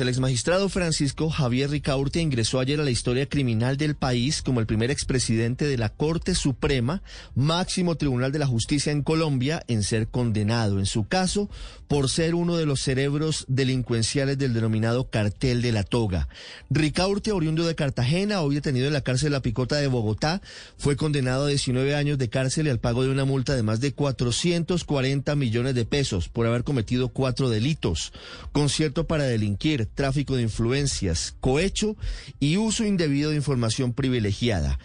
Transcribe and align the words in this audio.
el 0.00 0.08
exmagistrado 0.08 0.68
Francisco 0.68 1.28
Javier 1.30 1.70
Ricaurte 1.70 2.20
ingresó 2.20 2.58
ayer 2.58 2.80
a 2.80 2.84
la 2.84 2.90
historia 2.90 3.28
criminal 3.28 3.76
del 3.76 3.94
país 3.94 4.42
como 4.42 4.60
el 4.60 4.66
primer 4.66 4.90
expresidente 4.90 5.66
de 5.66 5.76
la 5.76 5.90
Corte 5.90 6.34
Suprema, 6.34 7.02
máximo 7.34 7.96
tribunal 7.96 8.32
de 8.32 8.38
la 8.38 8.46
justicia 8.46 8.92
en 8.92 9.02
Colombia, 9.02 9.62
en 9.68 9.82
ser 9.82 10.08
condenado, 10.08 10.78
en 10.78 10.86
su 10.86 11.06
caso, 11.06 11.50
por 11.88 12.08
ser 12.08 12.34
uno 12.34 12.56
de 12.56 12.66
los 12.66 12.80
cerebros 12.80 13.44
delincuenciales 13.48 14.38
del 14.38 14.54
denominado 14.54 15.10
cartel 15.10 15.60
de 15.60 15.72
la 15.72 15.82
toga. 15.82 16.28
Ricaurte, 16.70 17.32
oriundo 17.32 17.66
de 17.66 17.74
Cartagena, 17.74 18.40
hoy 18.40 18.54
detenido 18.54 18.86
en 18.86 18.92
la 18.92 19.02
cárcel 19.02 19.32
La 19.32 19.42
Picota 19.42 19.76
de 19.76 19.88
Bogotá, 19.88 20.40
fue 20.78 20.96
condenado 20.96 21.44
a 21.44 21.48
19 21.48 21.94
años 21.94 22.16
de 22.16 22.30
cárcel 22.30 22.66
y 22.66 22.70
al 22.70 22.80
pago 22.80 23.02
de 23.02 23.10
una 23.10 23.24
multa 23.24 23.54
de 23.54 23.62
más 23.62 23.80
de 23.80 23.92
440 23.92 25.36
millones 25.36 25.74
de 25.74 25.84
pesos 25.84 26.28
por 26.28 26.46
haber 26.46 26.64
cometido 26.64 27.08
cuatro 27.08 27.50
delitos. 27.50 28.12
Concierto 28.52 29.06
para 29.06 29.24
delinquir, 29.24 29.89
tráfico 29.94 30.36
de 30.36 30.42
influencias, 30.42 31.34
cohecho 31.40 31.96
y 32.38 32.56
uso 32.56 32.84
indebido 32.84 33.30
de 33.30 33.36
información 33.36 33.92
privilegiada. 33.92 34.78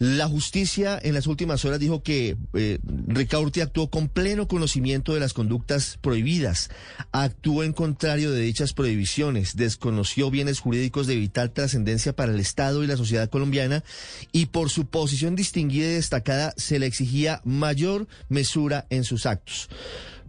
La 0.00 0.26
justicia 0.26 0.98
en 1.00 1.14
las 1.14 1.28
últimas 1.28 1.64
horas 1.64 1.78
dijo 1.78 2.02
que 2.02 2.36
eh, 2.54 2.78
Ricaurte 3.06 3.62
actuó 3.62 3.90
con 3.90 4.08
pleno 4.08 4.48
conocimiento 4.48 5.14
de 5.14 5.20
las 5.20 5.32
conductas 5.32 5.98
prohibidas, 6.00 6.68
actuó 7.12 7.62
en 7.62 7.72
contrario 7.72 8.32
de 8.32 8.40
dichas 8.40 8.72
prohibiciones, 8.72 9.54
desconoció 9.54 10.32
bienes 10.32 10.58
jurídicos 10.58 11.06
de 11.06 11.14
vital 11.14 11.52
trascendencia 11.52 12.12
para 12.12 12.32
el 12.32 12.40
Estado 12.40 12.82
y 12.82 12.88
la 12.88 12.96
sociedad 12.96 13.30
colombiana 13.30 13.84
y 14.32 14.46
por 14.46 14.68
su 14.68 14.86
posición 14.86 15.36
distinguida 15.36 15.86
y 15.86 15.94
destacada 15.94 16.54
se 16.56 16.80
le 16.80 16.86
exigía 16.86 17.40
mayor 17.44 18.08
mesura 18.28 18.86
en 18.90 19.04
sus 19.04 19.26
actos. 19.26 19.68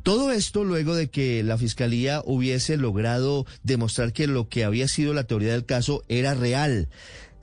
Todo 0.06 0.32
esto 0.32 0.64
luego 0.64 0.94
de 0.94 1.08
que 1.08 1.42
la 1.42 1.58
Fiscalía 1.58 2.22
hubiese 2.26 2.78
logrado 2.78 3.48
demostrar 3.64 4.14
que 4.14 4.28
lo 4.28 4.50
que 4.50 4.64
había 4.64 4.88
sido 4.88 5.16
la 5.16 5.24
teoría 5.24 5.54
del 5.54 5.66
caso 5.66 6.04
era 6.08 6.36
real 6.36 6.90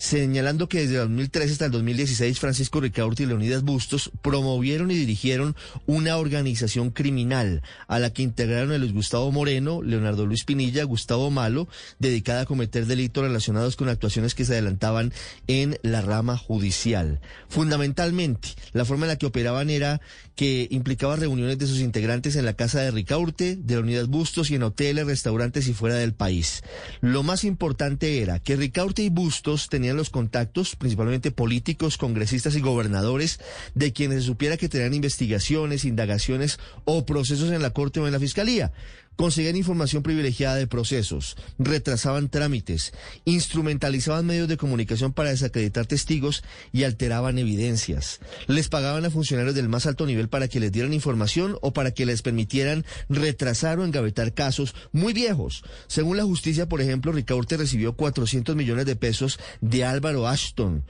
señalando 0.02 0.68
que 0.68 0.80
desde 0.80 0.94
el 0.96 1.02
2013 1.02 1.52
hasta 1.52 1.66
el 1.66 1.70
2016 1.70 2.40
Francisco 2.40 2.80
Ricaurte 2.80 3.22
y 3.22 3.26
Leonidas 3.26 3.62
Bustos 3.62 4.10
promovieron 4.20 4.90
y 4.90 4.96
dirigieron 4.96 5.54
una 5.86 6.16
organización 6.16 6.90
criminal 6.90 7.62
a 7.86 8.00
la 8.00 8.12
que 8.12 8.22
integraron 8.22 8.72
a 8.72 8.78
Luis 8.78 8.92
Gustavo 8.92 9.30
Moreno, 9.30 9.80
Leonardo 9.80 10.26
Luis 10.26 10.42
Pinilla, 10.42 10.82
Gustavo 10.82 11.30
Malo, 11.30 11.68
dedicada 12.00 12.40
a 12.40 12.46
cometer 12.46 12.86
delitos 12.86 13.22
relacionados 13.22 13.76
con 13.76 13.88
actuaciones 13.88 14.34
que 14.34 14.44
se 14.44 14.54
adelantaban 14.54 15.12
en 15.46 15.78
la 15.82 16.00
rama 16.00 16.36
judicial. 16.36 17.20
Fundamentalmente, 17.48 18.48
la 18.72 18.84
forma 18.84 19.04
en 19.04 19.10
la 19.10 19.18
que 19.18 19.26
operaban 19.26 19.70
era 19.70 20.00
que 20.34 20.66
implicaba 20.72 21.14
reuniones 21.14 21.58
de 21.58 21.68
sus 21.68 21.78
integrantes 21.78 22.34
en 22.34 22.44
la 22.44 22.54
casa 22.54 22.80
de 22.80 22.90
Ricaurte, 22.90 23.54
de 23.54 23.74
Leonidas 23.74 24.08
Bustos 24.08 24.50
y 24.50 24.56
en 24.56 24.64
hoteles, 24.64 25.06
restaurantes 25.06 25.68
y 25.68 25.74
fuera 25.74 25.94
del 25.94 26.12
país. 26.12 26.62
Lo 27.00 27.22
más 27.22 27.44
importante 27.44 28.20
era 28.20 28.40
que 28.40 28.56
Ricaurte 28.56 29.04
y 29.04 29.08
Bustos 29.08 29.68
tenían 29.68 29.91
los 29.96 30.10
contactos, 30.10 30.76
principalmente 30.76 31.30
políticos, 31.30 31.98
congresistas 31.98 32.56
y 32.56 32.60
gobernadores, 32.60 33.40
de 33.74 33.92
quienes 33.92 34.20
se 34.20 34.26
supiera 34.26 34.56
que 34.56 34.68
tenían 34.68 34.94
investigaciones, 34.94 35.84
indagaciones 35.84 36.58
o 36.84 37.04
procesos 37.06 37.50
en 37.50 37.62
la 37.62 37.70
Corte 37.70 38.00
o 38.00 38.06
en 38.06 38.12
la 38.12 38.20
Fiscalía 38.20 38.72
conseguían 39.16 39.56
información 39.56 40.02
privilegiada 40.02 40.56
de 40.56 40.66
procesos, 40.66 41.36
retrasaban 41.58 42.28
trámites, 42.28 42.92
instrumentalizaban 43.24 44.26
medios 44.26 44.48
de 44.48 44.56
comunicación 44.56 45.12
para 45.12 45.30
desacreditar 45.30 45.86
testigos 45.86 46.42
y 46.72 46.84
alteraban 46.84 47.38
evidencias. 47.38 48.20
Les 48.46 48.68
pagaban 48.68 49.04
a 49.04 49.10
funcionarios 49.10 49.54
del 49.54 49.68
más 49.68 49.86
alto 49.86 50.06
nivel 50.06 50.28
para 50.28 50.48
que 50.48 50.60
les 50.60 50.72
dieran 50.72 50.92
información 50.92 51.56
o 51.60 51.72
para 51.72 51.92
que 51.92 52.06
les 52.06 52.22
permitieran 52.22 52.84
retrasar 53.08 53.78
o 53.78 53.84
engavetar 53.84 54.34
casos 54.34 54.74
muy 54.92 55.12
viejos. 55.12 55.62
Según 55.86 56.16
la 56.16 56.24
justicia, 56.24 56.68
por 56.68 56.80
ejemplo, 56.80 57.12
Ricaurte 57.12 57.56
recibió 57.56 57.94
400 57.94 58.56
millones 58.56 58.86
de 58.86 58.96
pesos 58.96 59.38
de 59.60 59.84
Álvaro 59.84 60.26
Ashton, 60.26 60.84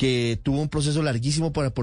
que 0.00 0.40
tuvo 0.42 0.62
un 0.62 0.70
proceso 0.70 1.02
larguísimo 1.02 1.52
para, 1.52 1.74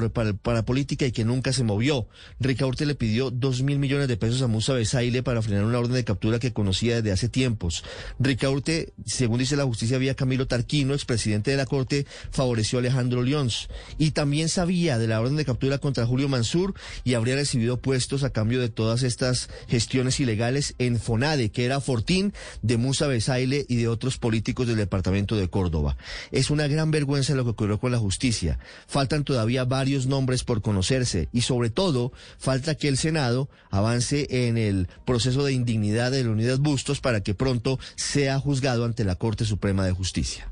política 0.66 1.06
y 1.06 1.12
que 1.12 1.24
nunca 1.24 1.54
se 1.54 1.64
movió. 1.64 2.08
Ricaurte 2.40 2.88
le 2.88 2.96
pidió 2.96 3.30
2 3.30 3.62
mil 3.62 3.78
millones 3.78 4.08
de 4.08 4.18
pesos 4.18 4.42
a 4.42 4.48
Musa 4.48 4.74
Besaile 4.74 5.22
para 5.22 5.44
frenar 5.44 5.66
una 5.66 5.77
orden 5.80 5.96
de 5.96 6.04
captura 6.04 6.40
que 6.40 6.54
conocía 6.54 6.96
desde 6.96 7.12
hace 7.12 7.30
tiempos. 7.30 7.84
Ricaurte, 8.20 8.94
según 9.06 9.40
dice 9.40 9.56
la 9.56 9.66
justicia 9.66 9.98
vía 9.98 10.16
Camilo 10.16 10.48
Tarquino, 10.48 10.94
expresidente 10.94 11.52
de 11.52 11.58
la 11.58 11.66
Corte, 11.66 12.06
favoreció 12.32 12.80
a 12.80 12.82
Alejandro 12.82 13.22
Leons 13.24 13.70
y 13.98 14.12
también 14.12 14.50
sabía 14.50 14.98
de 14.98 15.08
la 15.08 15.20
orden 15.20 15.36
de 15.36 15.46
captura 15.46 15.78
contra 15.78 16.06
Julio 16.06 16.30
Mansur 16.30 16.74
y 17.04 17.14
habría 17.14 17.36
recibido 17.36 17.78
puestos 17.78 18.24
a 18.24 18.30
cambio 18.30 18.60
de 18.60 18.70
todas 18.70 19.04
estas 19.04 19.50
gestiones 19.68 20.20
ilegales 20.20 20.76
en 20.78 21.00
FONADE, 21.00 21.50
que 21.50 21.66
era 21.66 21.82
Fortín 21.82 22.34
de 22.62 22.78
Musa 22.78 23.08
Besaile 23.08 23.66
y 23.68 23.76
de 23.76 23.88
otros 23.88 24.18
políticos 24.18 24.68
del 24.68 24.78
departamento 24.78 25.36
de 25.36 25.50
Córdoba. 25.50 25.98
Es 26.32 26.50
una 26.50 26.68
gran 26.68 26.92
vergüenza 26.92 27.36
lo 27.36 27.44
que 27.44 27.52
ocurrió 27.52 27.80
con 27.80 27.92
la 27.92 27.98
justicia. 27.98 28.60
Faltan 28.88 29.24
todavía 29.24 29.66
varios 29.66 30.08
nombres 30.08 30.44
por 30.44 30.62
conocerse 30.62 31.30
y 31.32 31.42
sobre 31.42 31.70
todo 31.70 32.12
falta 32.38 32.76
que 32.76 32.88
el 32.88 32.98
Senado 32.98 33.50
avance 33.70 34.28
en 34.48 34.58
el 34.58 34.88
proceso 35.06 35.44
de 35.44 35.54
indignidad 35.68 36.12
de 36.12 36.24
la 36.24 36.30
unidad 36.30 36.60
Bustos 36.60 37.02
para 37.02 37.22
que 37.22 37.34
pronto 37.34 37.78
sea 37.96 38.40
juzgado 38.40 38.86
ante 38.86 39.04
la 39.04 39.16
Corte 39.16 39.44
Suprema 39.44 39.86
de 39.86 39.92
Justicia. 39.92 40.50